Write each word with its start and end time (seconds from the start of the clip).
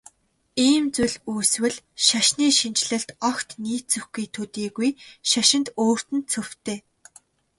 Ийм 0.67 0.83
зүйл 0.95 1.15
үүсвэл 1.31 1.77
шашны 2.05 2.45
шинэчлэлд 2.59 3.09
огт 3.29 3.49
нийцэхгүй 3.63 4.25
төдийгүй 4.35 4.89
шашинд 5.31 5.67
өөрт 5.83 6.07
нь 6.15 6.27
цөвтэй. 6.31 6.79